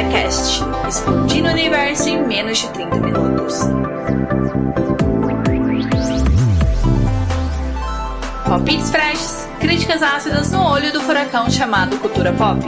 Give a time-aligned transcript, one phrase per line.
[0.00, 3.54] Recomenda Cast, explodindo o universo em menos de 30 minutos.
[8.46, 12.60] Palpites freshes, críticas ácidas no olho do furacão chamado cultura pop.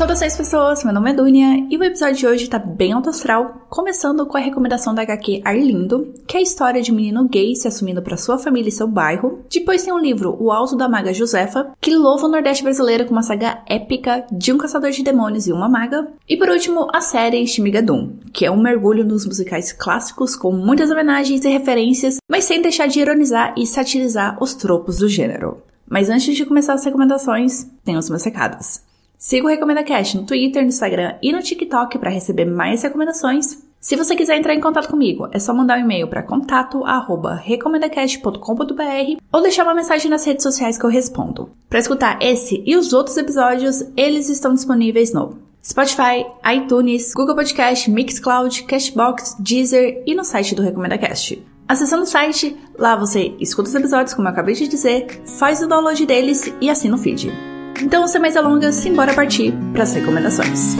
[0.00, 3.66] Saudações pessoas, meu nome é Dunia e o episódio de hoje tá bem alto astral,
[3.68, 7.54] começando com a recomendação da HQ Arlindo, que é a história de um menino gay
[7.54, 9.44] se assumindo para sua família e seu bairro.
[9.52, 13.12] Depois tem o livro O Alto da Maga Josefa, que louva o Nordeste brasileiro com
[13.12, 16.08] uma saga épica de um caçador de demônios e uma maga.
[16.26, 20.90] E por último, a série Shmigadum, que é um mergulho nos musicais clássicos com muitas
[20.90, 25.58] homenagens e referências, mas sem deixar de ironizar e satirizar os tropos do gênero.
[25.86, 28.88] Mas antes de começar as recomendações, tem os meus recados.
[29.20, 33.62] Siga o Recomenda Cash no Twitter, no Instagram e no TikTok para receber mais recomendações.
[33.78, 39.42] Se você quiser entrar em contato comigo, é só mandar um e-mail para contato@recomendacast.com.br ou
[39.42, 41.50] deixar uma mensagem nas redes sociais que eu respondo.
[41.68, 46.24] Para escutar esse e os outros episódios, eles estão disponíveis no Spotify,
[46.56, 51.46] iTunes, Google Podcast, Mixcloud, Cashbox, Deezer e no site do Recomenda Cast.
[51.68, 55.68] Acessando o site, lá você escuta os episódios, como eu acabei de dizer, faz o
[55.68, 57.59] download deles e assina o feed.
[57.82, 60.76] Então, sem mais delongas, simbora partir para as recomendações.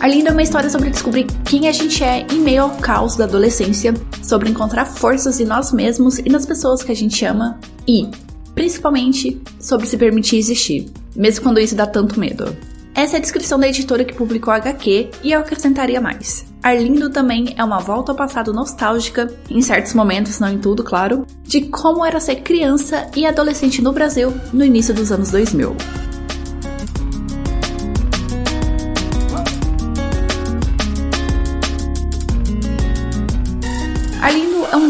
[0.00, 3.24] Arlinda é uma história sobre descobrir quem a gente é em meio ao caos da
[3.24, 8.08] adolescência, sobre encontrar forças em nós mesmos e nas pessoas que a gente ama e,
[8.54, 12.56] principalmente, sobre se permitir existir, mesmo quando isso dá tanto medo.
[13.00, 16.44] Essa é a descrição da editora que publicou a HQ e eu acrescentaria mais.
[16.62, 21.26] Arlindo também é uma volta ao passado nostálgica, em certos momentos, não em tudo, claro,
[21.42, 25.74] de como era ser criança e adolescente no Brasil no início dos anos 2000.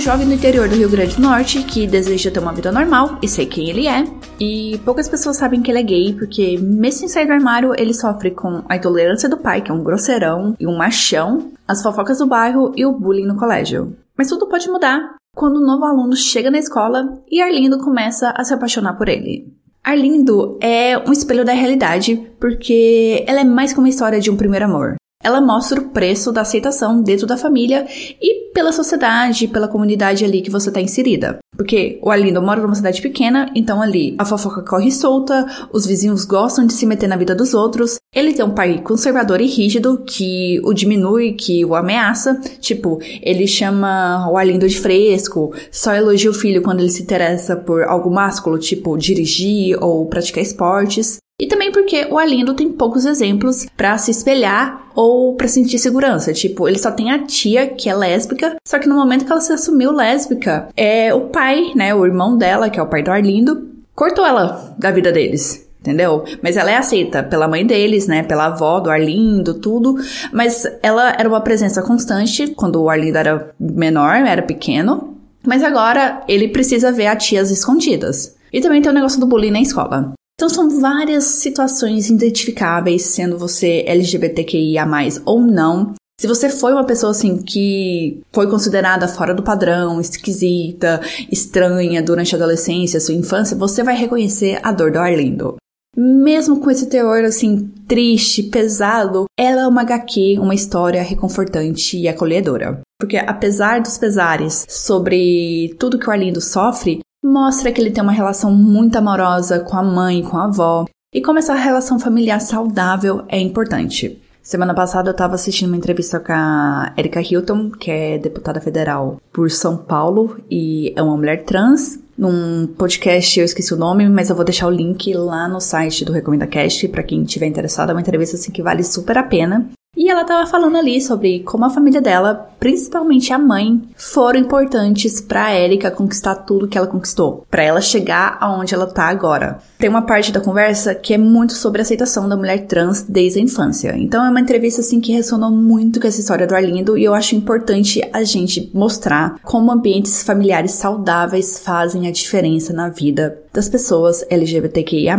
[0.01, 3.29] Jovem do interior do Rio Grande do Norte que deseja ter uma vida normal e
[3.29, 4.05] sei quem ele é.
[4.41, 7.93] E poucas pessoas sabem que ele é gay, porque mesmo sem sair do armário, ele
[7.93, 12.19] sofre com a intolerância do pai, que é um grosseirão e um machão, as fofocas
[12.19, 13.95] do bairro e o bullying no colégio.
[14.17, 18.43] Mas tudo pode mudar quando um novo aluno chega na escola e Arlindo começa a
[18.43, 19.53] se apaixonar por ele.
[19.85, 24.37] Arlindo é um espelho da realidade, porque ela é mais que uma história de um
[24.37, 24.97] primeiro amor.
[25.23, 27.87] Ela mostra o preço da aceitação dentro da família
[28.21, 31.39] e pela sociedade, pela comunidade ali que você está inserida.
[31.55, 36.25] Porque o Arlindo mora numa cidade pequena, então ali a fofoca corre solta, os vizinhos
[36.25, 37.97] gostam de se meter na vida dos outros.
[38.15, 42.41] Ele tem um pai conservador e rígido que o diminui, que o ameaça.
[42.59, 47.55] Tipo, ele chama o Arlindo de fresco, só elogia o filho quando ele se interessa
[47.55, 51.19] por algo másculo, tipo dirigir ou praticar esportes.
[51.41, 56.35] E também porque o Arlindo tem poucos exemplos para se espelhar ou para sentir segurança.
[56.35, 59.41] Tipo, ele só tem a tia que é lésbica, só que no momento que ela
[59.41, 63.11] se assumiu lésbica, é o pai, né, o irmão dela, que é o pai do
[63.11, 65.67] Arlindo, cortou ela da vida deles.
[65.81, 66.25] Entendeu?
[66.43, 68.23] Mas ela é aceita pela mãe deles, né?
[68.23, 69.97] Pela avó do Arlindo, tudo.
[70.31, 75.17] Mas ela era uma presença constante quando o Arlindo era menor, era pequeno.
[75.43, 78.37] Mas agora ele precisa ver a tias escondidas.
[78.53, 80.13] E também tem o negócio do bullying na escola.
[80.41, 84.87] Então são várias situações identificáveis, sendo você LGBTQIA+,
[85.27, 85.93] ou não.
[86.19, 92.35] Se você foi uma pessoa assim que foi considerada fora do padrão, esquisita, estranha durante
[92.35, 95.57] a adolescência, sua infância, você vai reconhecer a dor do Arlindo.
[95.95, 102.09] Mesmo com esse teor assim triste, pesado, ela é uma HQ, uma história reconfortante e
[102.09, 102.81] acolhedora.
[102.99, 108.13] Porque apesar dos pesares sobre tudo que o Arlindo sofre, mostra que ele tem uma
[108.13, 113.25] relação muito amorosa com a mãe, com a avó, e como essa relação familiar saudável
[113.29, 114.21] é importante.
[114.43, 119.21] Semana passada eu estava assistindo uma entrevista com a Erika Hilton, que é deputada federal
[119.33, 121.99] por São Paulo e é uma mulher trans.
[122.17, 126.05] Num podcast, eu esqueci o nome, mas eu vou deixar o link lá no site
[126.05, 127.91] do Recomenda Cast para quem tiver interessado.
[127.91, 129.71] É uma entrevista assim que vale super a pena.
[129.97, 135.21] E ela estava falando ali sobre como a família dela, principalmente a mãe, foram importantes
[135.21, 139.59] para Erika conquistar tudo que ela conquistou, para ela chegar aonde ela tá agora.
[139.79, 143.41] Tem uma parte da conversa que é muito sobre a aceitação da mulher trans desde
[143.41, 143.95] a infância.
[143.95, 147.13] Então é uma entrevista assim que ressonou muito com essa história do Arlindo e eu
[147.13, 153.69] acho importante a gente mostrar como ambientes familiares saudáveis fazem a diferença na vida das
[153.69, 155.19] pessoas LGBTQIA+.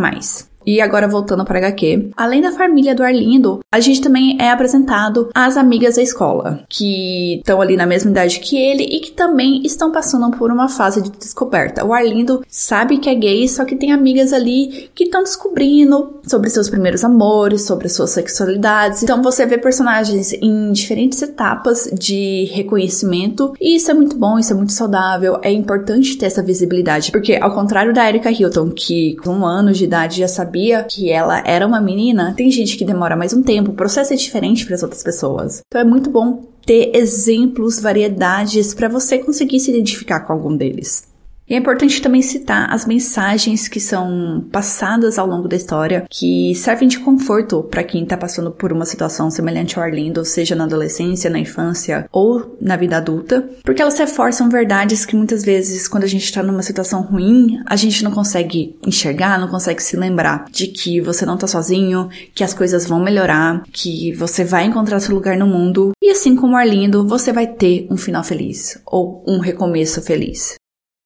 [0.65, 5.29] E agora voltando para HQ, além da família do Arlindo, a gente também é apresentado
[5.33, 9.61] às amigas da escola, que estão ali na mesma idade que ele e que também
[9.63, 11.85] estão passando por uma fase de descoberta.
[11.85, 16.49] O Arlindo sabe que é gay, só que tem amigas ali que estão descobrindo sobre
[16.49, 19.03] seus primeiros amores, sobre suas sexualidades.
[19.03, 24.53] Então você vê personagens em diferentes etapas de reconhecimento e isso é muito bom, isso
[24.53, 29.15] é muito saudável, é importante ter essa visibilidade, porque ao contrário da Erika Hilton, que
[29.23, 32.75] com um ano de idade já sabia sabia que ela era uma menina, tem gente
[32.75, 35.61] que demora mais um tempo, o processo é diferente para as outras pessoas.
[35.65, 41.07] Então é muito bom ter exemplos, variedades para você conseguir se identificar com algum deles.
[41.51, 46.55] E é importante também citar as mensagens que são passadas ao longo da história, que
[46.55, 50.63] servem de conforto para quem está passando por uma situação semelhante ao Arlindo, seja na
[50.63, 56.05] adolescência, na infância ou na vida adulta, porque elas reforçam verdades que muitas vezes, quando
[56.05, 60.45] a gente está numa situação ruim, a gente não consegue enxergar, não consegue se lembrar
[60.49, 65.01] de que você não está sozinho, que as coisas vão melhorar, que você vai encontrar
[65.01, 69.21] seu lugar no mundo, e assim como Arlindo, você vai ter um final feliz ou
[69.27, 70.60] um recomeço feliz.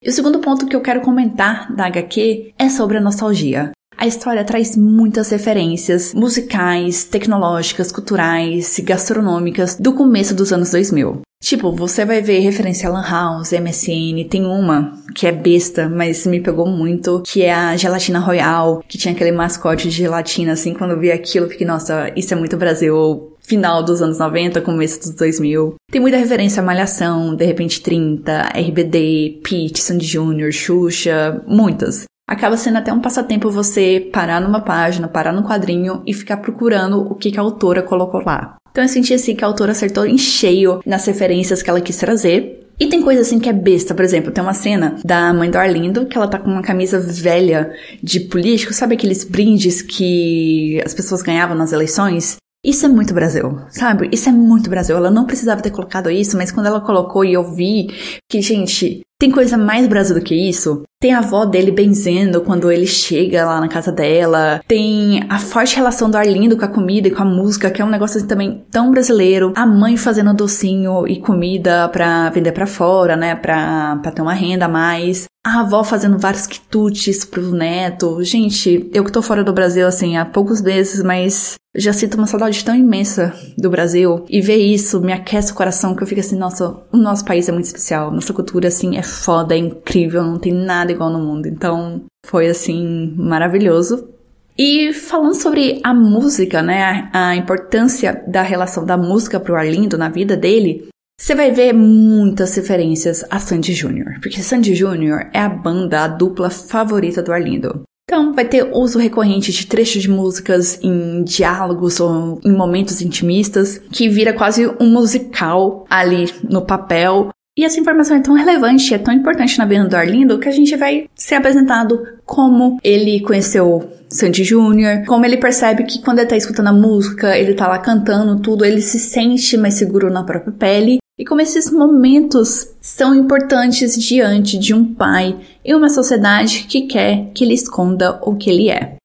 [0.05, 3.71] E o segundo ponto que eu quero comentar da HQ é sobre a nostalgia.
[3.97, 11.21] A história traz muitas referências musicais, tecnológicas, culturais, gastronômicas do começo dos anos 2000.
[11.41, 16.25] Tipo, você vai ver referência a Lan House, MSN, tem uma que é besta, mas
[16.27, 20.73] me pegou muito, que é a Gelatina Royal, que tinha aquele mascote de gelatina, assim,
[20.73, 24.99] quando eu vi aquilo, fiquei, nossa, isso é muito Brasil, final dos anos 90, começo
[24.99, 25.75] dos 2000.
[25.91, 32.05] Tem muita referência a Malhação, De Repente 30, RBD, Pete, Sandy Jr., Xuxa, muitas.
[32.27, 37.01] Acaba sendo até um passatempo você parar numa página, parar no quadrinho e ficar procurando
[37.01, 38.55] o que, que a autora colocou lá.
[38.71, 41.97] Então eu senti assim que a autora acertou em cheio nas referências que ela quis
[41.97, 42.67] trazer.
[42.77, 45.57] E tem coisa assim que é besta, por exemplo, tem uma cena da mãe do
[45.57, 47.71] Arlindo que ela tá com uma camisa velha
[48.03, 52.35] de político, sabe aqueles brindes que as pessoas ganhavam nas eleições?
[52.65, 54.09] Isso é muito Brasil, sabe?
[54.11, 54.97] Isso é muito Brasil.
[54.97, 57.89] Ela não precisava ter colocado isso, mas quando ela colocou e eu vi
[58.27, 60.83] que, gente, tem coisa mais Brasil do que isso?
[60.99, 64.61] Tem a avó dele benzendo quando ele chega lá na casa dela.
[64.67, 67.85] Tem a forte relação do Arlindo com a comida e com a música, que é
[67.85, 69.53] um negócio assim também tão brasileiro.
[69.55, 73.35] A mãe fazendo docinho e comida pra vender pra fora, né?
[73.35, 75.25] Pra, pra ter uma renda a mais.
[75.45, 78.23] A avó fazendo vários quitutes pro neto.
[78.23, 82.25] Gente, eu que tô fora do Brasil, assim, há poucos meses, mas já sinto uma
[82.25, 84.25] saudade tão imensa do Brasil.
[84.27, 87.47] E ver isso me aquece o coração, que eu fico assim, nossa, o nosso país
[87.47, 88.11] é muito especial.
[88.11, 91.47] Nossa cultura, assim, é foda, é incrível, não tem nada igual no mundo.
[91.47, 94.09] Então, foi assim, maravilhoso.
[94.57, 100.09] E falando sobre a música, né, a importância da relação da música pro Arlindo na
[100.09, 100.87] vida dele,
[101.19, 106.07] você vai ver muitas referências a Sandy Júnior, porque Sandy Júnior é a banda, a
[106.07, 107.83] dupla favorita do Arlindo.
[108.07, 113.79] Então, vai ter uso recorrente de trechos de músicas em diálogos ou em momentos intimistas,
[113.91, 117.29] que vira quase um musical ali no papel.
[117.57, 120.51] E essa informação é tão relevante, é tão importante na vida do Arlindo, que a
[120.51, 126.27] gente vai ser apresentado como ele conheceu Sandy Júnior, como ele percebe que quando ele
[126.27, 130.23] tá escutando a música, ele tá lá cantando tudo, ele se sente mais seguro na
[130.23, 136.65] própria pele e como esses momentos são importantes diante de um pai e uma sociedade
[136.67, 138.97] que quer que ele esconda o que ele é.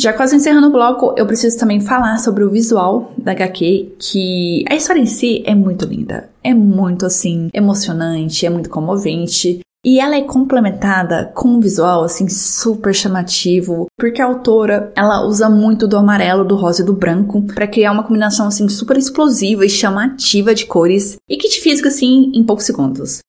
[0.00, 4.64] Já quase encerrando o bloco, eu preciso também falar sobre o visual da HQ, que
[4.66, 6.30] a história em si é muito linda.
[6.42, 9.60] É muito assim, emocionante, é muito comovente.
[9.84, 15.50] E ela é complementada com um visual assim super chamativo, porque a autora, ela usa
[15.50, 19.66] muito do amarelo, do rosa e do branco para criar uma combinação assim super explosiva
[19.66, 23.20] e chamativa de cores e que te fisga assim em poucos segundos.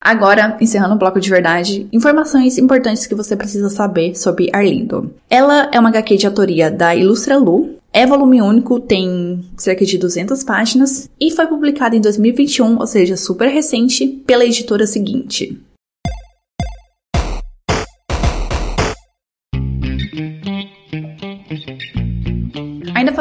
[0.00, 5.12] Agora, encerrando o bloco de verdade, informações importantes que você precisa saber sobre Arlindo.
[5.28, 9.98] Ela é uma HQ de autoria da Ilustra Lu, é volume único, tem cerca de
[9.98, 15.58] 200 páginas e foi publicada em 2021, ou seja, super recente, pela editora seguinte.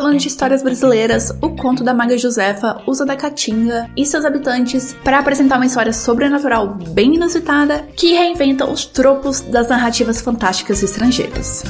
[0.08, 4.96] Falando de histórias brasileiras, o conto da Maga Josefa usa da Caatinga e seus habitantes
[5.04, 11.64] para apresentar uma história sobrenatural bem inusitada que reinventa os tropos das narrativas fantásticas estrangeiras.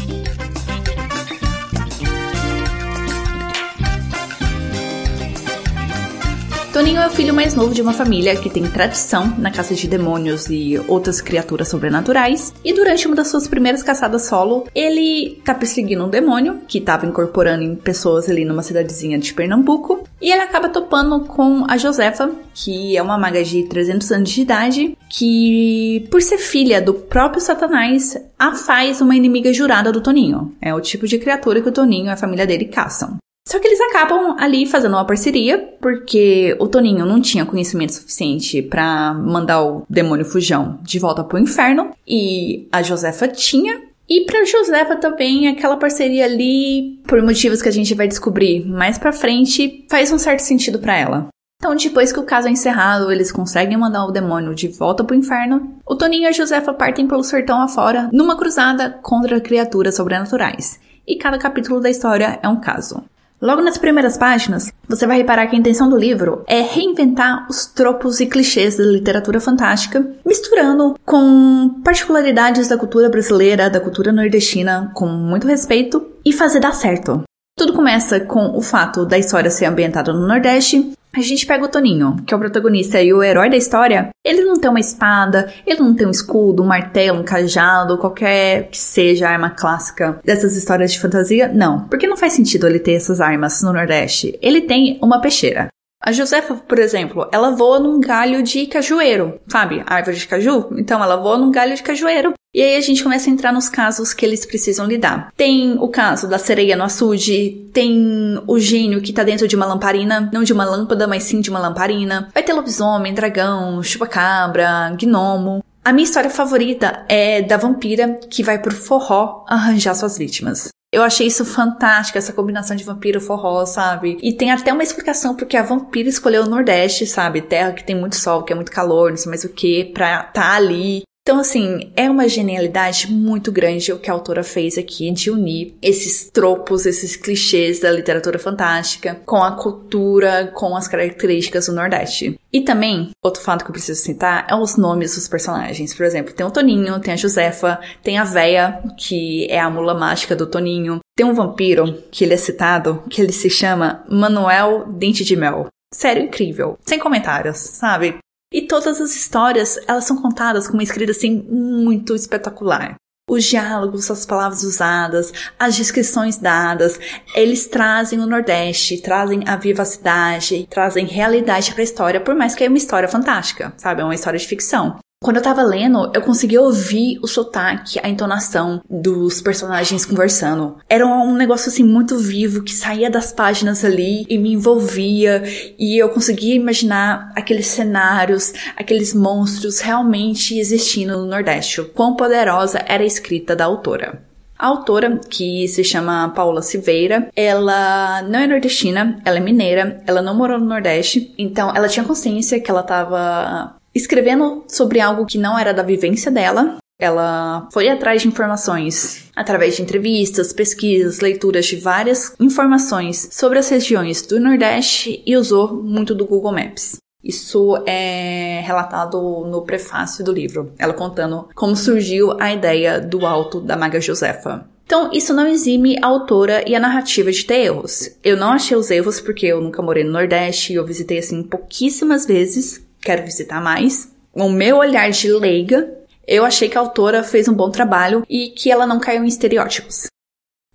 [6.77, 9.87] Toninho é o filho mais novo de uma família que tem tradição na caça de
[9.87, 12.53] demônios e outras criaturas sobrenaturais.
[12.63, 17.07] E durante uma das suas primeiras caçadas solo, ele tá perseguindo um demônio que tava
[17.07, 20.03] incorporando em pessoas ali numa cidadezinha de Pernambuco.
[20.21, 24.41] E ele acaba topando com a Josefa, que é uma maga de 300 anos de
[24.41, 30.55] idade, que, por ser filha do próprio Satanás, a faz uma inimiga jurada do Toninho.
[30.61, 33.17] É o tipo de criatura que o Toninho e a família dele caçam.
[33.47, 38.61] Só que eles acabam ali fazendo uma parceria, porque o Toninho não tinha conhecimento suficiente
[38.61, 43.83] para mandar o demônio fujão de volta pro inferno, e a Josefa tinha.
[44.09, 48.97] E pra Josefa também, aquela parceria ali, por motivos que a gente vai descobrir mais
[48.97, 51.27] pra frente, faz um certo sentido para ela.
[51.57, 55.15] Então, depois que o caso é encerrado, eles conseguem mandar o demônio de volta pro
[55.15, 55.79] inferno.
[55.85, 60.81] O Toninho e a Josefa partem pelo sertão afora numa cruzada contra criaturas sobrenaturais.
[61.07, 63.01] E cada capítulo da história é um caso.
[63.39, 67.67] Logo nas primeiras páginas, você vai reparar que a intenção do livro é reinventar os
[67.67, 74.91] tropos e clichês da literatura fantástica, misturando com particularidades da cultura brasileira, da cultura nordestina,
[74.95, 77.21] com muito respeito, e fazer dar certo.
[77.55, 81.67] Tudo começa com o fato da história ser ambientada no Nordeste, a gente pega o
[81.67, 84.09] Toninho, que é o protagonista e o herói da história.
[84.23, 88.69] Ele não tem uma espada, ele não tem um escudo, um martelo, um cajado, qualquer
[88.69, 91.47] que seja a arma clássica dessas histórias de fantasia.
[91.53, 94.37] Não, porque não faz sentido ele ter essas armas no Nordeste.
[94.41, 95.69] Ele tem uma peixeira.
[96.01, 99.83] A Josefa, por exemplo, ela voa num galho de cajueiro, sabe?
[99.85, 100.67] árvore de caju.
[100.77, 102.33] Então ela voa num galho de cajueiro.
[102.53, 105.31] E aí a gente começa a entrar nos casos que eles precisam lidar.
[105.35, 109.65] Tem o caso da sereia no açude, tem o gênio que tá dentro de uma
[109.65, 112.29] lamparina, não de uma lâmpada, mas sim de uma lamparina.
[112.33, 115.63] Vai ter lobisomem, dragão, chupacabra, gnomo.
[115.83, 120.69] A minha história favorita é da vampira que vai pro forró arranjar suas vítimas.
[120.91, 124.17] Eu achei isso fantástico, essa combinação de vampiro forró, sabe?
[124.21, 127.41] E tem até uma explicação porque a vampira escolheu o Nordeste, sabe?
[127.41, 130.23] Terra que tem muito sol, que é muito calor, não sei mais o que, pra
[130.23, 131.03] tá ali.
[131.27, 135.75] Então, assim, é uma genialidade muito grande o que a autora fez aqui de unir
[135.81, 142.39] esses tropos, esses clichês da literatura fantástica com a cultura, com as características do Nordeste.
[142.53, 145.93] E também, outro fato que eu preciso citar é os nomes dos personagens.
[145.93, 149.93] Por exemplo, tem o Toninho, tem a Josefa, tem a Véia, que é a mula
[149.93, 150.99] mágica do Toninho.
[151.13, 155.67] Tem um vampiro, que ele é citado, que ele se chama Manuel Dente de Mel.
[155.93, 156.77] Sério, incrível.
[156.85, 158.17] Sem comentários, sabe?
[158.51, 162.95] E todas as histórias, elas são contadas com uma escrita assim muito espetacular.
[163.29, 166.97] Os diálogos, as palavras usadas, as descrições dadas,
[167.35, 172.63] eles trazem o Nordeste, trazem a vivacidade, trazem realidade para a história, por mais que
[172.63, 174.01] é uma história fantástica, sabe?
[174.01, 174.97] É uma história de ficção.
[175.19, 180.77] Quando eu tava lendo, eu consegui ouvir o sotaque, a entonação dos personagens conversando.
[180.87, 185.43] Era um negócio assim muito vivo que saía das páginas ali e me envolvia
[185.77, 191.81] e eu conseguia imaginar aqueles cenários, aqueles monstros realmente existindo no Nordeste.
[191.95, 194.21] Quão poderosa era a escrita da autora.
[194.57, 200.21] A autora, que se chama Paula Silveira, ela não é nordestina, ela é mineira, ela
[200.21, 205.37] não morou no Nordeste, então ela tinha consciência que ela estava escrevendo sobre algo que
[205.37, 206.77] não era da vivência dela.
[206.99, 213.69] Ela foi atrás de informações através de entrevistas, pesquisas, leituras de várias informações sobre as
[213.69, 216.97] regiões do Nordeste e usou muito do Google Maps.
[217.23, 223.59] Isso é relatado no prefácio do livro, ela contando como surgiu a ideia do alto
[223.59, 224.65] da Maga Josefa.
[224.85, 228.09] Então, isso não exime a autora e a narrativa de ter erros.
[228.23, 231.43] Eu não achei os erros porque eu nunca morei no Nordeste e eu visitei assim
[231.43, 234.11] pouquíssimas vezes, quero visitar mais.
[234.33, 238.49] O meu olhar de leiga, eu achei que a autora fez um bom trabalho e
[238.49, 240.07] que ela não caiu em estereótipos.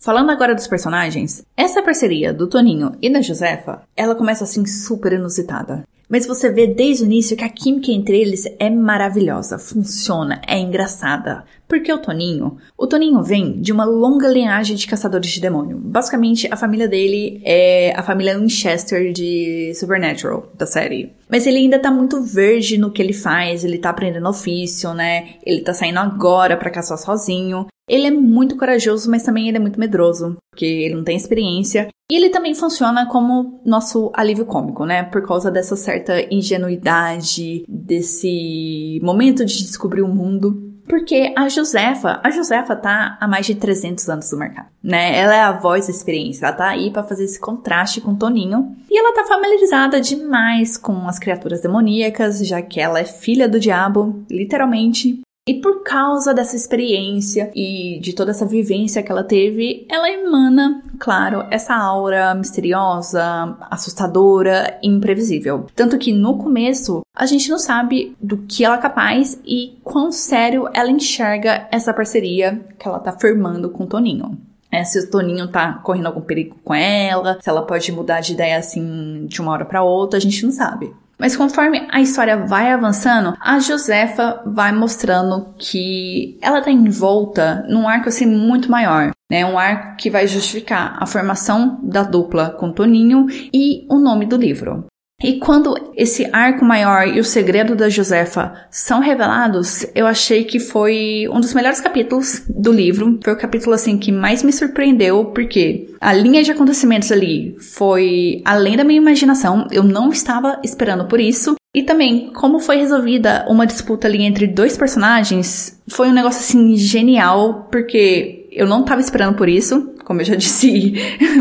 [0.01, 5.13] Falando agora dos personagens, essa parceria do Toninho e da Josefa, ela começa assim super
[5.13, 5.85] inusitada.
[6.13, 10.59] Mas você vê desde o início que a química entre eles é maravilhosa, funciona, é
[10.59, 11.43] engraçada.
[11.67, 15.79] Porque o Toninho, o Toninho vem de uma longa linhagem de caçadores de demônio.
[15.79, 21.15] Basicamente, a família dele é a família Winchester de Supernatural, da série.
[21.31, 25.37] Mas ele ainda tá muito verde no que ele faz, ele tá aprendendo ofício, né?
[25.47, 27.69] Ele tá saindo agora para caçar sozinho.
[27.93, 31.89] Ele é muito corajoso, mas também ele é muito medroso, porque ele não tem experiência.
[32.11, 35.03] E ele também funciona como nosso alívio cômico, né?
[35.03, 40.73] Por causa dessa certa ingenuidade, desse momento de descobrir o mundo.
[40.89, 45.19] Porque a Josefa, a Josefa tá há mais de 300 anos no mercado, né?
[45.19, 48.17] Ela é a voz da experiência, ela tá aí para fazer esse contraste com o
[48.17, 48.75] Toninho.
[48.91, 53.61] E ela tá familiarizada demais com as criaturas demoníacas, já que ela é filha do
[53.61, 55.21] diabo, literalmente.
[55.45, 60.81] E por causa dessa experiência e de toda essa vivência que ela teve, ela emana,
[61.01, 65.67] claro, essa aura misteriosa, assustadora e imprevisível.
[65.75, 70.13] Tanto que no começo a gente não sabe do que ela é capaz e quão
[70.13, 74.39] sério ela enxerga essa parceria que ela tá firmando com o Toninho.
[74.71, 78.33] É, se o Toninho tá correndo algum perigo com ela, se ela pode mudar de
[78.33, 80.95] ideia assim de uma hora para outra, a gente não sabe.
[81.23, 87.87] Mas conforme a história vai avançando, a Josefa vai mostrando que ela tá envolta num
[87.87, 89.13] arco assim muito maior.
[89.31, 94.27] Né, um arco que vai justificar a formação da dupla com Toninho e o nome
[94.27, 94.85] do livro.
[95.23, 100.59] E quando esse arco maior e o segredo da Josefa são revelados, eu achei que
[100.59, 103.21] foi um dos melhores capítulos do livro.
[103.23, 108.43] Foi o capítulo assim que mais me surpreendeu, porque a linha de acontecimentos ali foi
[108.45, 109.69] além da minha imaginação.
[109.71, 111.55] Eu não estava esperando por isso.
[111.75, 116.77] E também, como foi resolvida uma disputa ali entre dois personagens, foi um negócio assim
[116.77, 120.93] genial, porque eu não estava esperando por isso, como eu já disse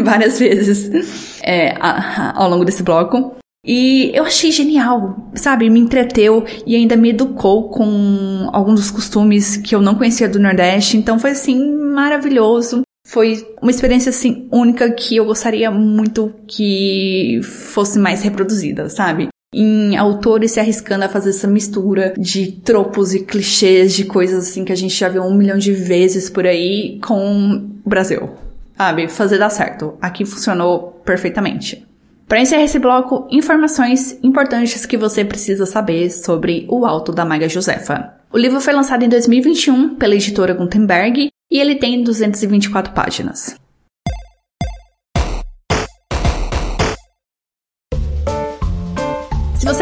[0.04, 3.41] várias vezes é, ao longo desse bloco.
[3.66, 5.70] E eu achei genial, sabe?
[5.70, 10.40] Me entreteu e ainda me educou com alguns dos costumes que eu não conhecia do
[10.40, 10.98] Nordeste.
[10.98, 12.82] Então foi assim maravilhoso.
[13.06, 19.28] Foi uma experiência assim única que eu gostaria muito que fosse mais reproduzida, sabe?
[19.54, 24.64] Em autores se arriscando a fazer essa mistura de tropos e clichês de coisas assim
[24.64, 28.30] que a gente já viu um milhão de vezes por aí com o Brasil.
[28.78, 29.08] Sabe?
[29.08, 29.94] Fazer dar certo.
[30.02, 31.86] Aqui funcionou perfeitamente.
[32.32, 37.50] Para encerrar esse bloco, informações importantes que você precisa saber sobre o Alto da Maga
[37.50, 38.14] Josefa.
[38.32, 43.60] O livro foi lançado em 2021 pela editora Gutenberg e ele tem 224 páginas.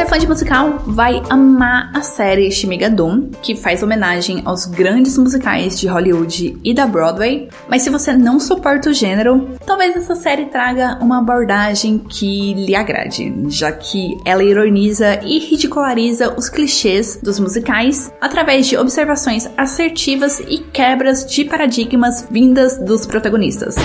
[0.09, 5.87] Fã de musical, vai amar a série Shmigadum, que faz homenagem aos grandes musicais de
[5.87, 7.47] Hollywood e da Broadway.
[7.67, 12.75] Mas se você não suporta o gênero, talvez essa série traga uma abordagem que lhe
[12.75, 20.39] agrade, já que ela ironiza e ridiculariza os clichês dos musicais através de observações assertivas
[20.39, 23.75] e quebras de paradigmas vindas dos protagonistas.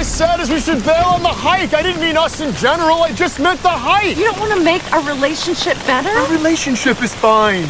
[0.00, 1.74] I said is we should bail on the hike.
[1.74, 3.02] I didn't mean us in general.
[3.02, 4.16] I just meant the hike.
[4.16, 6.08] You don't want to make our relationship better?
[6.08, 7.64] Our relationship is fine.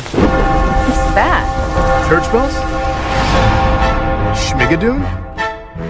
[0.87, 1.43] What's that?
[2.09, 2.55] Church bells?
[4.39, 5.03] Schmigadoon?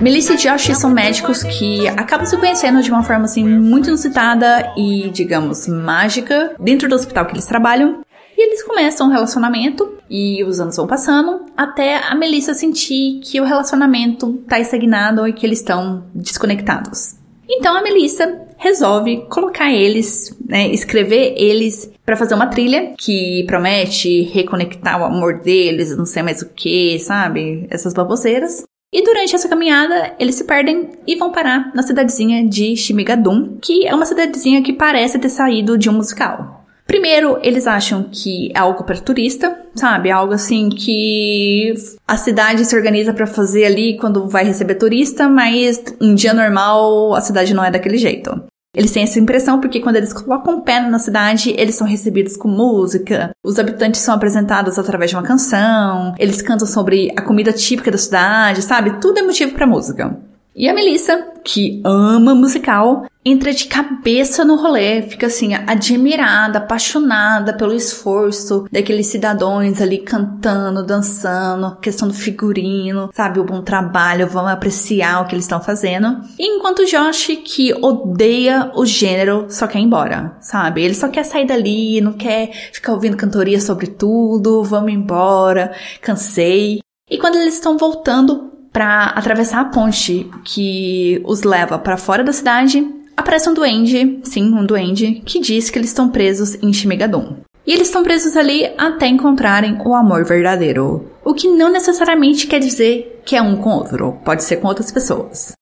[0.01, 4.73] Melissa e Josh são médicos que acabam se conhecendo de uma forma assim muito inusitada
[4.79, 8.01] e, digamos, mágica dentro do hospital que eles trabalham.
[8.41, 13.39] E eles começam um relacionamento e os anos vão passando até a Melissa sentir que
[13.39, 17.17] o relacionamento tá estagnado e que eles estão desconectados.
[17.47, 24.23] Então a Melissa resolve colocar eles, né, escrever eles para fazer uma trilha que promete
[24.23, 27.67] reconectar o amor deles, não sei mais o que, sabe?
[27.69, 28.63] Essas baboseiras.
[28.91, 33.87] E durante essa caminhada, eles se perdem e vão parar na cidadezinha de Shimigadum, que
[33.87, 36.60] é uma cidadezinha que parece ter saído de um musical.
[36.91, 40.11] Primeiro, eles acham que é algo para turista, sabe?
[40.11, 41.73] Algo assim que
[42.05, 47.15] a cidade se organiza para fazer ali quando vai receber turista, mas um dia normal
[47.15, 48.43] a cidade não é daquele jeito.
[48.75, 52.37] Eles têm essa impressão porque quando eles colocam o pé na cidade, eles são recebidos
[52.37, 57.53] com música, os habitantes são apresentados através de uma canção, eles cantam sobre a comida
[57.53, 58.99] típica da cidade, sabe?
[59.01, 60.19] Tudo é motivo para música.
[60.61, 67.55] E a Melissa, que ama musical, entra de cabeça no rolê, fica assim, admirada, apaixonada
[67.55, 74.51] pelo esforço daqueles cidadãos ali cantando, dançando, questão do figurino, sabe, o bom trabalho, vamos
[74.51, 76.21] apreciar o que eles estão fazendo.
[76.39, 80.83] E enquanto Josh, que odeia o gênero, só quer ir embora, sabe?
[80.83, 86.81] Ele só quer sair dali, não quer ficar ouvindo cantoria sobre tudo, vamos embora, cansei.
[87.11, 92.33] E quando eles estão voltando para atravessar a ponte que os leva para fora da
[92.33, 97.39] cidade, aparece um duende, sim, um duende, que diz que eles estão presos em Shimigadon.
[97.67, 101.11] E eles estão presos ali até encontrarem o amor verdadeiro.
[101.25, 104.91] O que não necessariamente quer dizer que é um com outro, pode ser com outras
[104.91, 105.53] pessoas.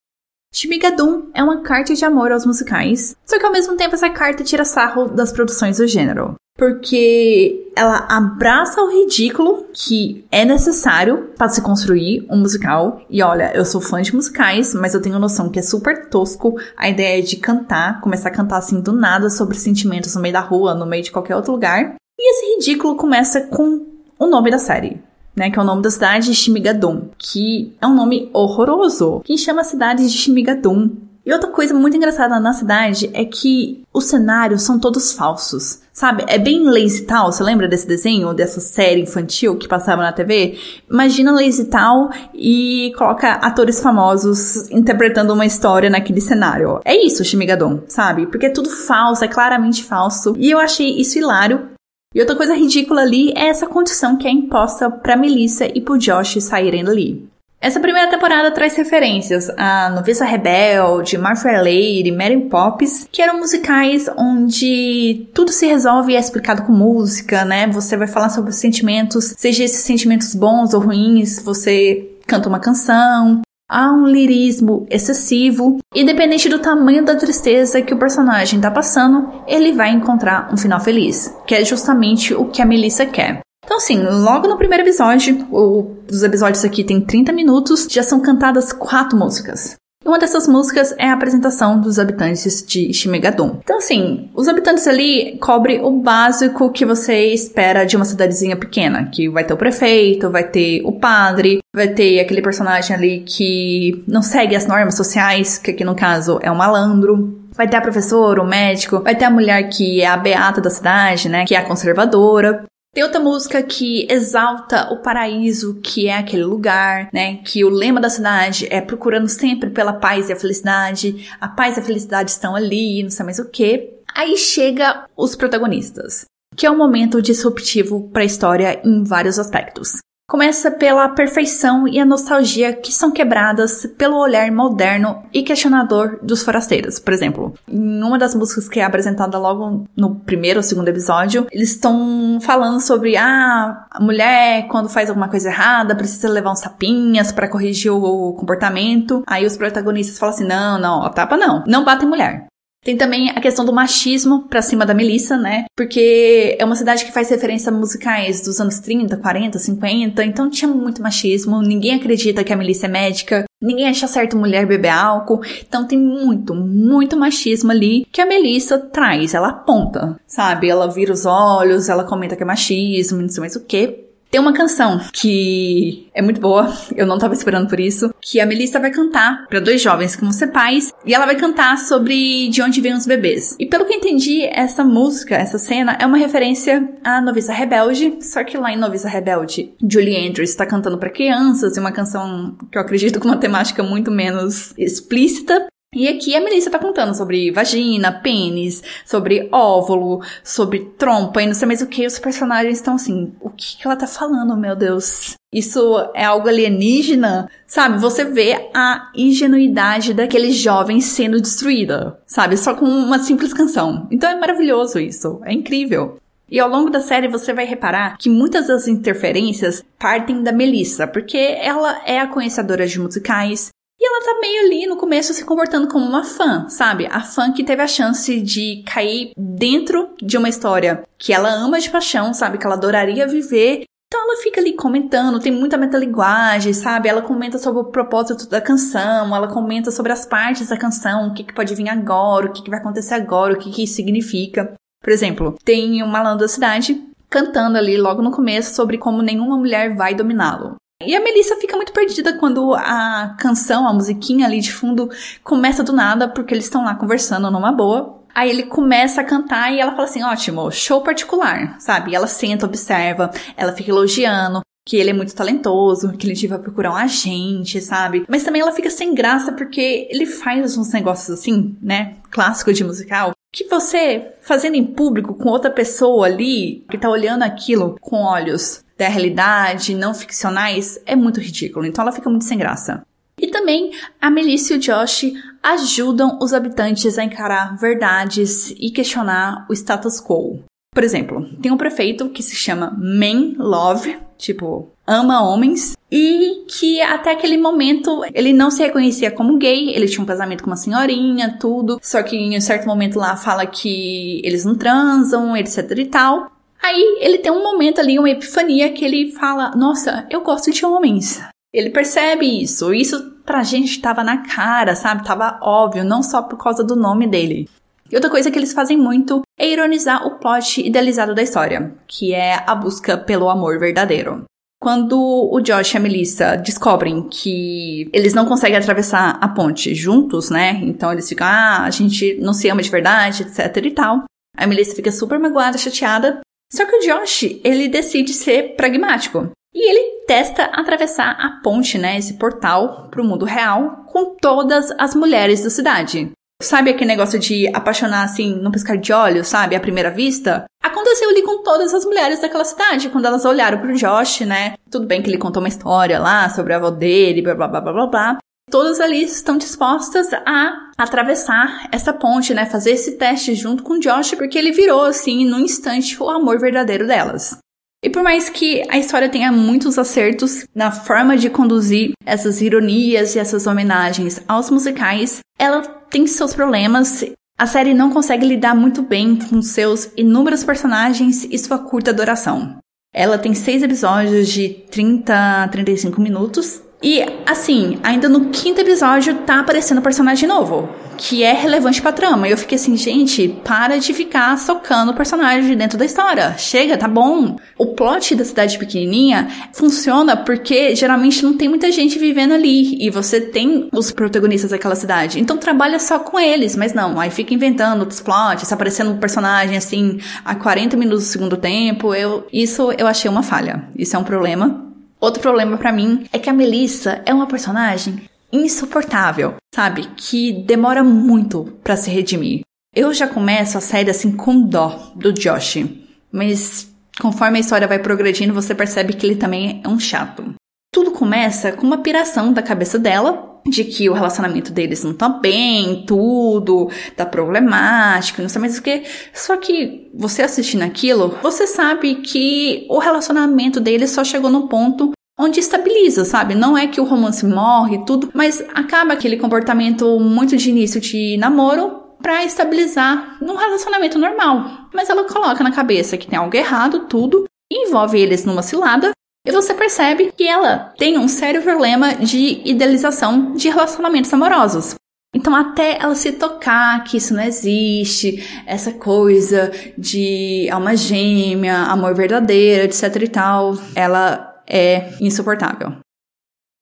[0.55, 4.45] Shimigadum é uma carta de amor aos musicais, só que ao mesmo tempo essa carta
[4.45, 11.49] tira sarro das produções do gênero porque ela abraça o ridículo que é necessário para
[11.49, 13.01] se construir um musical.
[13.09, 16.57] E olha, eu sou fã de musicais, mas eu tenho noção que é super tosco
[16.77, 20.41] a ideia de cantar, começar a cantar assim do nada sobre sentimentos no meio da
[20.41, 21.95] rua, no meio de qualquer outro lugar.
[22.19, 23.87] E esse ridículo começa com
[24.19, 25.01] o nome da série.
[25.37, 29.21] Né, que é o nome da cidade de Shimigadum, que é um nome horroroso.
[29.25, 30.91] Quem chama a cidade de Shimigadum
[31.29, 35.83] E outra coisa muito engraçada na cidade é que os cenários são todos falsos.
[35.93, 36.25] Sabe?
[36.27, 37.31] É bem Lazy Town.
[37.31, 40.57] Você lembra desse desenho, dessa série infantil que passava na TV?
[40.91, 46.81] Imagina Lazy Town e coloca atores famosos interpretando uma história naquele cenário.
[46.83, 48.27] É isso, Shimigadon, sabe?
[48.27, 50.35] Porque é tudo falso, é claramente falso.
[50.39, 51.69] E eu achei isso hilário.
[52.15, 55.99] E outra coisa ridícula ali é essa condição que é imposta pra Melissa e pro
[55.99, 57.29] Josh saírem dali.
[57.61, 63.39] Essa primeira temporada traz referências a Noviça Rebelde, My Fair Lady, Mary Poppins, que eram
[63.39, 67.67] musicais onde tudo se resolve e é explicado com música, né?
[67.67, 72.61] Você vai falar sobre os sentimentos, seja esses sentimentos bons ou ruins, você canta uma
[72.61, 73.43] canção.
[73.69, 79.73] Há um lirismo excessivo, independente do tamanho da tristeza que o personagem tá passando, ele
[79.73, 83.41] vai encontrar um final feliz, que é justamente o que a Melissa quer.
[83.79, 88.21] Então, assim, logo no primeiro episódio, o, os episódios aqui tem 30 minutos, já são
[88.21, 89.77] cantadas quatro músicas.
[90.05, 93.61] Uma dessas músicas é a apresentação dos habitantes de Shimegadon.
[93.63, 99.11] Então, assim, os habitantes ali cobrem o básico que você espera de uma cidadezinha pequena,
[99.13, 104.03] que vai ter o prefeito, vai ter o padre, vai ter aquele personagem ali que
[104.09, 107.47] não segue as normas sociais, que aqui no caso é o malandro.
[107.53, 110.71] Vai ter a professora, o médico, vai ter a mulher que é a beata da
[110.71, 112.65] cidade, né, que é a conservadora.
[112.95, 117.37] Tem outra música que exalta o paraíso, que é aquele lugar, né?
[117.45, 121.29] Que o lema da cidade é procurando sempre pela paz e a felicidade.
[121.41, 123.91] A paz e a felicidade estão ali, não sei mais o que.
[124.15, 126.25] Aí chega os protagonistas,
[126.57, 129.99] que é um momento disruptivo para a história em vários aspectos.
[130.31, 136.43] Começa pela perfeição e a nostalgia que são quebradas pelo olhar moderno e questionador dos
[136.43, 136.99] forasteiros.
[136.99, 141.47] Por exemplo, em uma das músicas que é apresentada logo no primeiro ou segundo episódio,
[141.51, 146.61] eles estão falando sobre ah, a mulher quando faz alguma coisa errada precisa levar uns
[146.61, 149.25] tapinhas para corrigir o comportamento.
[149.27, 151.65] Aí os protagonistas falam assim: "Não, não, a tapa não.
[151.67, 152.49] Não bate mulher".
[152.89, 155.67] Tem também a questão do machismo pra cima da Melissa, né?
[155.77, 160.49] Porque é uma cidade que faz referência a musicais dos anos 30, 40, 50, então
[160.49, 164.89] tinha muito machismo, ninguém acredita que a Melissa é médica, ninguém acha certo mulher beber
[164.89, 170.71] álcool, então tem muito, muito machismo ali que a Melissa traz, ela aponta, sabe?
[170.71, 174.08] Ela vira os olhos, ela comenta que é machismo, não sei mais o que.
[174.31, 178.47] Tem uma canção que é muito boa, eu não tava esperando por isso, que a
[178.47, 182.49] Melissa vai cantar para dois jovens que vão ser pais, e ela vai cantar sobre
[182.51, 183.57] de onde vêm os bebês.
[183.59, 188.19] E pelo que eu entendi, essa música, essa cena, é uma referência à Noviça Rebelde,
[188.21, 192.55] só que lá em Noviça Rebelde, Julie Andrews está cantando para crianças, e uma canção
[192.71, 197.15] que eu acredito com uma temática muito menos explícita, e aqui a Melissa tá contando
[197.15, 202.07] sobre vagina, pênis, sobre óvulo, sobre trompa e não sei mais o que.
[202.07, 205.35] Os personagens estão assim, o que, que ela tá falando, meu Deus?
[205.53, 205.81] Isso
[206.15, 207.51] é algo alienígena?
[207.67, 212.57] Sabe, você vê a ingenuidade daqueles jovens sendo destruída, sabe?
[212.59, 214.07] Só com uma simples canção.
[214.11, 216.19] Então é maravilhoso isso, é incrível.
[216.51, 221.07] E ao longo da série você vai reparar que muitas das interferências partem da Melissa,
[221.07, 225.45] porque ela é a conhecedora de musicais, e ela tá meio ali no começo se
[225.45, 227.07] comportando como uma fã, sabe?
[227.07, 231.81] A fã que teve a chance de cair dentro de uma história que ela ama
[231.81, 232.59] de paixão, sabe?
[232.59, 233.85] Que ela adoraria viver.
[234.07, 237.09] Então ela fica ali comentando, tem muita metalinguagem, sabe?
[237.09, 241.35] Ela comenta sobre o propósito da canção, ela comenta sobre as partes da canção, o
[241.35, 243.97] que, que pode vir agora, o que, que vai acontecer agora, o que, que isso
[243.97, 244.75] significa.
[245.03, 249.59] Por exemplo, tem um malandro da cidade cantando ali logo no começo sobre como nenhuma
[249.59, 250.77] mulher vai dominá-lo.
[251.07, 255.09] E a Melissa fica muito perdida quando a canção, a musiquinha ali de fundo,
[255.45, 258.19] começa do nada, porque eles estão lá conversando numa boa.
[258.35, 262.11] Aí ele começa a cantar e ela fala assim: ótimo, show particular, sabe?
[262.11, 266.59] E ela senta, observa, ela fica elogiando que ele é muito talentoso, que ele devia
[266.59, 268.25] procurar um agente, sabe?
[268.29, 272.17] Mas também ela fica sem graça porque ele faz uns negócios assim, né?
[272.29, 273.33] Clássico de musical.
[273.53, 278.83] Que você, fazendo em público com outra pessoa ali, que tá olhando aquilo com olhos
[278.99, 281.87] da realidade, não ficcionais, é muito ridículo.
[281.87, 283.03] Então ela fica muito sem graça.
[283.41, 285.33] E também a Melissa e o Josh
[285.63, 290.61] ajudam os habitantes a encarar verdades e questionar o status quo.
[290.93, 297.01] Por exemplo, tem um prefeito que se chama Man Love, tipo, ama homens, e que
[297.01, 300.77] até aquele momento ele não se reconhecia como gay, ele tinha um casamento com uma
[300.77, 305.91] senhorinha, tudo, só que em um certo momento lá fala que eles não transam, etc
[305.97, 306.58] e tal.
[306.83, 310.85] Aí ele tem um momento ali, uma epifania, que ele fala: Nossa, eu gosto de
[310.87, 311.43] homens.
[311.73, 312.95] Ele percebe isso.
[312.95, 315.25] Isso pra gente tava na cara, sabe?
[315.25, 317.69] Tava óbvio, não só por causa do nome dele.
[318.11, 322.33] E outra coisa que eles fazem muito é ironizar o plot idealizado da história, que
[322.33, 324.45] é a busca pelo amor verdadeiro.
[324.81, 325.19] quando
[325.53, 330.81] o Josh e a Melissa descobrem que eles não conseguem atravessar a ponte juntos, né?
[330.85, 334.25] Então eles ficam, ah, a gente não se ama de verdade, etc e tal.
[334.57, 336.41] A Melissa fica super magoada, chateada.
[336.73, 339.51] Só que o Josh, ele decide ser pragmático.
[339.75, 344.91] E ele testa atravessar a ponte, né, esse portal para o mundo real com todas
[344.99, 346.31] as mulheres da cidade.
[346.61, 350.65] Sabe aquele negócio de apaixonar assim, no piscar de olhos, sabe, à primeira vista?
[350.83, 354.75] Aconteceu ali com todas as mulheres daquela cidade, quando elas olharam pro Josh, né?
[354.91, 357.81] Tudo bem que ele contou uma história lá sobre a avó dele, blá blá blá
[357.81, 358.39] blá blá.
[358.71, 362.67] Todas ali estão dispostas a atravessar essa ponte, né?
[362.67, 367.07] Fazer esse teste junto com Josh, porque ele virou, assim, num instante, o amor verdadeiro
[367.07, 367.59] delas.
[368.05, 373.35] E por mais que a história tenha muitos acertos na forma de conduzir essas ironias
[373.35, 377.25] e essas homenagens aos musicais, ela tem seus problemas.
[377.59, 382.79] A série não consegue lidar muito bem com seus inúmeros personagens e sua curta duração.
[383.13, 389.35] Ela tem seis episódios de 30 a 35 minutos e assim, ainda no quinto episódio
[389.47, 392.49] tá aparecendo um personagem novo, que é relevante pra trama.
[392.49, 396.57] E eu fiquei assim, gente, para de ficar socando o personagem dentro da história.
[396.59, 397.57] Chega, tá bom.
[397.79, 403.11] O plot da cidade pequenininha funciona porque geralmente não tem muita gente vivendo ali e
[403.11, 405.39] você tem os protagonistas daquela cidade.
[405.39, 409.77] Então trabalha só com eles, mas não, aí fica inventando outros plots, aparecendo um personagem
[409.77, 412.13] assim a 40 minutos do segundo tempo.
[412.13, 413.89] Eu, isso eu achei uma falha.
[413.97, 414.88] Isso é um problema.
[415.21, 420.09] Outro problema para mim é que a Melissa é uma personagem insuportável, sabe?
[420.17, 422.63] Que demora muito para se redimir.
[422.95, 425.85] Eu já começo a sair assim com dó do Josh,
[426.33, 430.55] mas conforme a história vai progredindo, você percebe que ele também é um chato.
[430.93, 435.29] Tudo começa com uma piração da cabeça dela de que o relacionamento deles não tá
[435.29, 439.03] bem, tudo tá problemático, não sei mais o que.
[439.33, 445.13] Só que você assistindo aquilo, você sabe que o relacionamento deles só chegou no ponto
[445.39, 446.55] onde estabiliza, sabe?
[446.55, 451.37] Não é que o romance morre tudo, mas acaba aquele comportamento muito de início de
[451.37, 454.89] namoro para estabilizar num relacionamento normal.
[454.93, 459.13] Mas ela coloca na cabeça que tem algo errado, tudo, envolve eles numa cilada
[459.47, 464.95] e você percebe que ela tem um sério problema de idealização de relacionamentos amorosos.
[465.35, 472.15] Então, até ela se tocar que isso não existe, essa coisa de alma gêmea, amor
[472.15, 475.97] verdadeiro, etc e tal, ela é insuportável.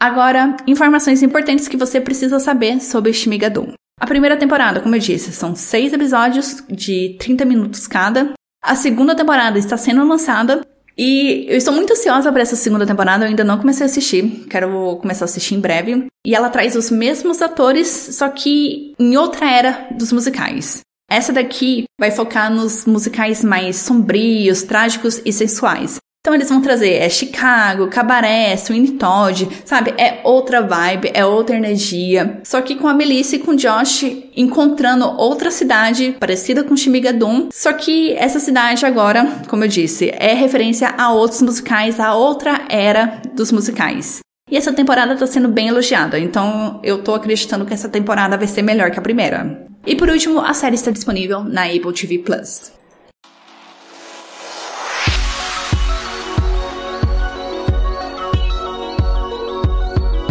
[0.00, 3.72] Agora, informações importantes que você precisa saber sobre Shmigadum.
[3.98, 8.34] A primeira temporada, como eu disse, são seis episódios de 30 minutos cada.
[8.62, 10.60] A segunda temporada está sendo lançada
[10.96, 14.46] e eu estou muito ansiosa para essa segunda temporada, eu ainda não comecei a assistir,
[14.48, 16.06] quero começar a assistir em breve.
[16.26, 20.80] E ela traz os mesmos atores, só que em outra era dos musicais.
[21.08, 25.98] Essa daqui vai focar nos musicais mais sombrios, trágicos e sensuais.
[26.26, 29.94] Então eles vão trazer é Chicago, Cabaré, Sweeney Todd, sabe?
[29.96, 32.40] É outra vibe, é outra energia.
[32.42, 34.04] Só que com a Melissa e com o Josh
[34.36, 40.34] encontrando outra cidade parecida com Shimigadum, só que essa cidade agora, como eu disse, é
[40.34, 44.18] referência a outros musicais, a outra era dos musicais.
[44.50, 48.48] E essa temporada tá sendo bem elogiada, então eu tô acreditando que essa temporada vai
[48.48, 49.64] ser melhor que a primeira.
[49.86, 52.75] E por último, a série está disponível na Apple TV Plus.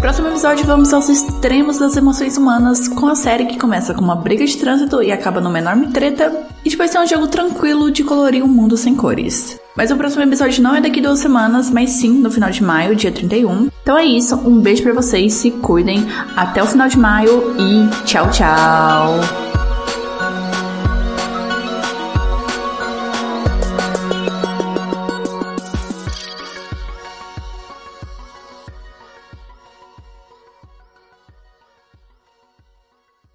[0.05, 4.15] Próximo episódio vamos aos extremos das emoções humanas com a série que começa com uma
[4.15, 8.03] briga de trânsito e acaba numa enorme treta e depois tem um jogo tranquilo de
[8.03, 9.59] colorir um mundo sem cores.
[9.75, 12.95] Mas o próximo episódio não é daqui duas semanas, mas sim no final de maio,
[12.95, 13.69] dia 31.
[13.81, 18.05] Então é isso, um beijo para vocês, se cuidem, até o final de maio e
[18.05, 19.54] tchau, tchau!